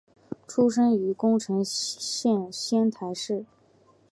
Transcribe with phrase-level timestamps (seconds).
[0.47, 3.45] 出身于宫城县仙台市。